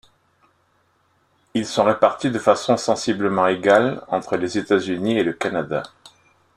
Ils 1.53 1.67
sont 1.67 1.83
répartis 1.83 2.31
de 2.31 2.39
façon 2.39 2.75
sensiblement 2.75 3.45
égale 3.45 4.03
entre 4.07 4.35
les 4.35 4.57
États-Unis 4.57 5.19
et 5.19 5.23
le 5.23 5.31
Canada. 5.33 5.83